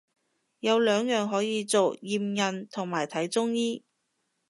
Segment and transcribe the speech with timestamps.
[0.61, 3.83] 有兩樣可以做，驗孕同埋睇中醫